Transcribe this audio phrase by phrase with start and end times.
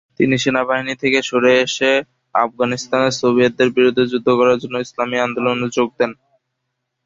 [0.17, 1.91] তিনি সেনাবাহিনী থেকে সরে এসে
[2.35, 6.11] আফগানিস্তানে সোভিয়েতদের বিরুদ্ধে যুদ্ধ করার জন্য ইসলামী আন্দোলনে যোগ দেন।